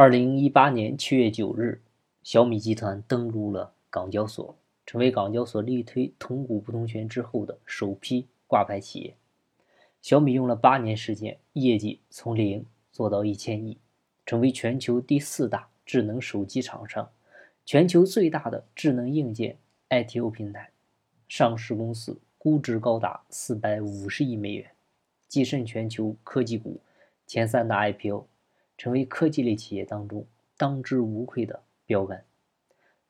[0.00, 1.80] 二零一八年七月九日，
[2.22, 9.16] 小米集团登陆了港交所，成为港交所力推同股不同权之后的首批挂牌企业。
[10.00, 13.76] 小米用了八年时间，业绩从零做到一千亿，
[14.24, 17.10] 成为全球第四大智能手机厂商，
[17.66, 19.58] 全球最大的智能硬件
[19.88, 20.70] ITO 平台，
[21.26, 24.70] 上市公司估值高达四百五十亿美元，
[25.28, 26.80] 跻身全球科技股
[27.26, 28.28] 前三大 IPO，
[28.78, 30.24] 成为科技类企业当中
[30.56, 32.24] 当之无愧的标杆。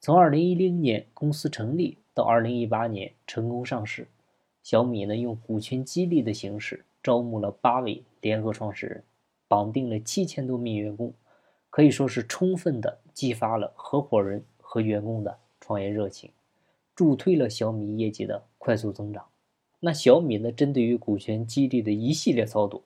[0.00, 4.08] 从二零一零年公司成立到二零一八年成功上市。
[4.62, 9.02] 小米呢，用股权激励的形式招募了八位联合创始人，
[9.46, 11.14] 绑定了七千多名员工，
[11.70, 16.30] 可以说是充分的激发了合伙人和员工的创业热情，
[16.94, 19.24] 助推了小米业绩的快速增长。
[19.80, 22.82] 那小米呢，针对于股权激励的一系列操作，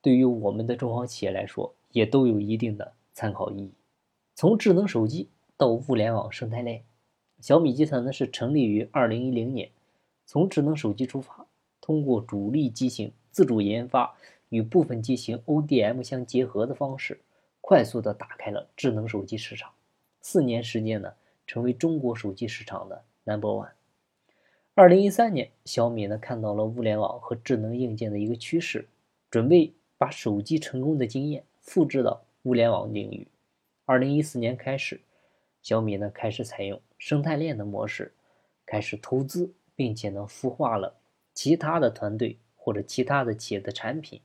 [0.00, 3.72] 对于我们的中小企业来说，也都有一定的参考意义。
[4.34, 6.82] 从智能手机到物联网生态链，
[7.40, 9.70] 小米集团呢是成立于二零一零年。
[10.26, 11.46] 从智能手机出发，
[11.80, 14.16] 通过主力机型自主研发
[14.48, 17.20] 与部分机型 ODM 相结合的方式，
[17.60, 19.70] 快速的打开了智能手机市场。
[20.20, 21.12] 四年时间呢，
[21.46, 23.70] 成为中国手机市场的 Number One。
[24.74, 28.88] 二零一三年，小米呢看到了物联网和智能硬件的一个趋势，
[29.30, 33.26] 准备把手机成功的经验复制到物联网领域。
[33.84, 35.00] 二零一四年开始，
[35.60, 38.14] 小米呢开始采用生态链的模式，
[38.64, 39.52] 开始投资。
[39.76, 40.94] 并且呢，孵化了
[41.32, 44.20] 其他的团队或者其他的企业的产品，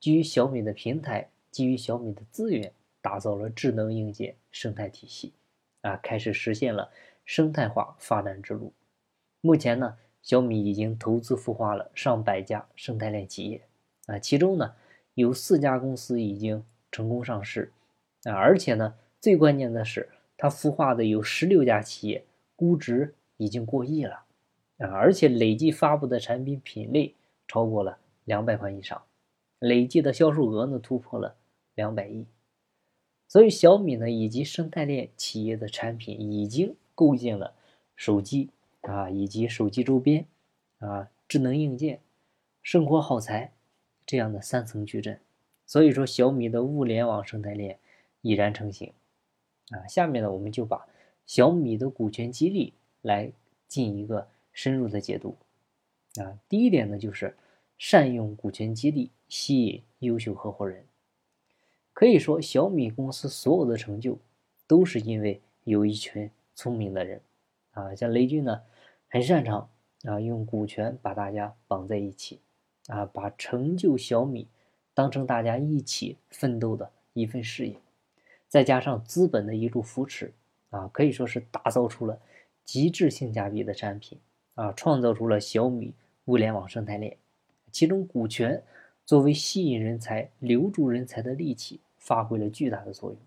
[0.00, 5.32] 基于小米的平台，基于小米的资源，打造了智能硬件生态体系，
[5.82, 6.90] 啊，开始实现了
[7.24, 8.72] 生态化发展之路。
[9.40, 13.62] 目前呢，小米已经投资孵化了上百家生态链企业，
[14.06, 14.74] 啊，其中呢
[15.20, 17.70] 有四家公司已经成功上市，
[18.24, 22.24] 啊，而且呢最关键的是，它孵化的有十六家企业，
[22.56, 24.24] 估值已经过亿了。
[24.78, 27.14] 啊，而且累计发布的产品品类
[27.46, 29.02] 超过了两百款以上，
[29.58, 31.36] 累计的销售额呢突破了
[31.74, 32.24] 两百亿，
[33.28, 37.52] 所以小米呢以及生态链企业的产品已经构建了
[37.94, 38.48] 手机
[38.80, 40.24] 啊以及手机周边
[40.78, 42.00] 啊智能硬件、
[42.62, 43.52] 生活耗材
[44.10, 45.20] 这样的三层矩阵，
[45.66, 47.78] 所以说小米的物联网生态链
[48.22, 48.92] 已然成型
[49.70, 49.86] 啊。
[49.86, 50.84] 下面呢我们就把
[51.26, 52.72] 小米的股权激励
[53.02, 53.30] 来
[53.68, 54.26] 进一个。
[54.52, 55.36] 深入的解读，
[56.16, 57.36] 啊，第一点呢，就是
[57.78, 60.84] 善用股权激励，吸引优秀合伙人。
[61.92, 64.18] 可以说，小米公司所有的成就，
[64.66, 67.20] 都是因为有一群聪明的人，
[67.70, 68.60] 啊，像雷军呢，
[69.08, 69.70] 很擅长
[70.02, 72.40] 啊，用股权把大家绑在一起，
[72.90, 74.46] 啊，把成就小米
[74.92, 77.76] 当成大家一起奋斗的一份事业，
[78.48, 80.32] 再加上资本的一路扶持，
[80.70, 82.18] 啊，可以说是打造出了
[82.64, 84.18] 极致性价比的产品。
[84.56, 85.94] 啊，创造出了小米
[86.26, 87.16] 物联网生态链，
[87.70, 88.62] 其中股权
[89.06, 93.18] 作为吸引人才、留住人才的利器，发挥了巨大的作用。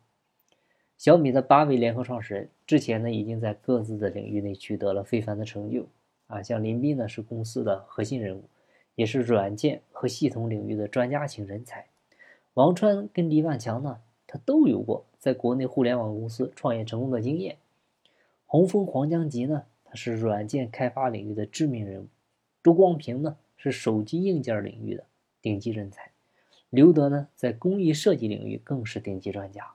[0.95, 5.87] 小米的八位联合创始人之前呢，已经在各自的领域内取得了非凡的成就。
[6.27, 8.43] 啊，像林斌呢，是公司的核心人物，
[8.95, 11.87] 也是软件和系统领域的专家型人才。
[12.53, 17.57] 王川跟黎万强呢，他都有过在国内互联网公司创业成功的经验。
[18.45, 19.63] 洪峰、黄江吉呢？
[19.85, 22.07] 他是软件开发领域的知名人物，
[22.63, 25.03] 周光平呢是手机硬件领域的
[25.39, 26.09] 顶级人才，
[26.71, 29.73] 刘德呢在工艺设计领域更是顶级专家。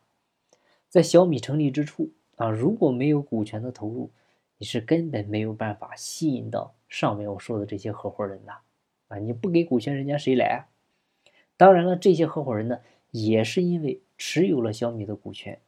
[0.89, 4.11] 在小米成立之初啊，如果没有股权的投入，
[4.57, 8.53] 你是根本没有办法吸引到上面我说的这些合伙人的
[9.09, 9.19] 啊！
[9.19, 10.69] 你不给股权，人家谁来啊？
[11.57, 12.81] 当然了，这些合伙人呢，
[13.11, 15.61] 也是因为持有了小米的股权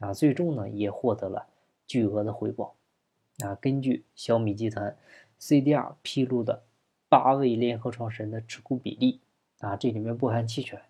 [0.00, 1.46] 啊，最终呢也获得了
[1.86, 2.74] 巨额的回报。
[3.38, 4.96] 啊，根据小米集团
[5.40, 6.64] CDR 披露的
[7.08, 9.20] 八位联合创始人的持股比例，
[9.60, 10.80] 啊，这里面不含期权，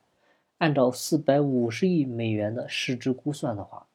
[0.57, 3.87] 按照四百五十亿美元的市值估算的话，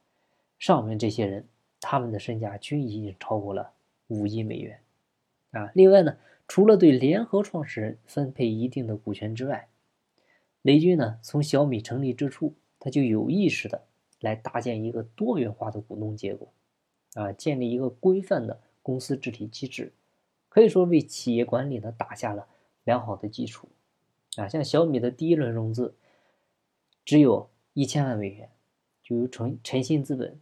[0.60, 1.48] 上面这些人
[1.82, 3.72] 他们的身价均已经超过了
[4.08, 4.80] 五亿美元。
[5.52, 6.16] 啊，另外呢，
[6.48, 9.70] 除了对联合创始人分配一定的股权之外，
[10.62, 13.84] 雷军呢，从小米成立之初，他就有意识的
[14.20, 16.52] 来搭建一个多元化的股东结构。
[17.16, 19.94] 啊，建立一个规范的公司治理机制，
[20.50, 22.48] 可以说为企业管理呢打下了
[22.84, 23.70] 良好的基础。
[24.36, 25.96] 啊，像小米的第一轮融资
[27.06, 28.50] 只有一千万美元，
[29.04, 30.40] 就由诚诚信资本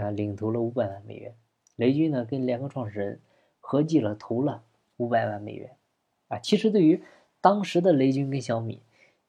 [0.00, 1.34] 啊领投了五百万美元，
[1.74, 3.20] 雷军呢跟联合创始人
[3.58, 4.62] 合计了投了
[4.96, 5.70] 五百万美元。
[6.28, 7.02] 啊，其实对于
[7.40, 8.80] 当时的雷军跟小米，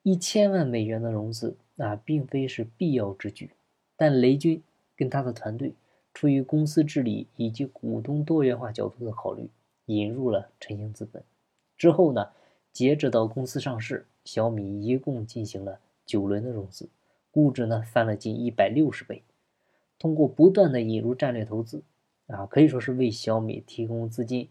[0.03, 3.51] 一千万美元的融资啊并非是必要之举。
[3.95, 4.61] 但雷军
[4.95, 5.73] 跟他的团队
[6.13, 9.49] 出于公司治理以及股东多元化角度的考虑，
[9.85, 11.23] 引入了晨兴资本。
[11.77, 12.29] 之后呢，
[12.71, 16.87] 截止到公司上市，小米一共进行了九轮的融资，
[17.31, 19.23] 估值呢翻了近一百六十倍。
[19.99, 21.81] 通过不断的引入战略投资，
[22.27, 24.49] 啊，可以说是为小米提供资金，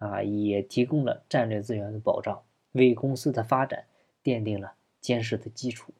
[0.00, 2.42] 啊，也提供了战略资源的保障，
[2.72, 3.84] 为公司的发展
[4.24, 5.94] 奠定了坚实的基础。